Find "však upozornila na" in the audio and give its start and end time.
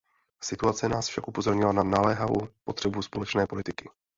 1.07-1.83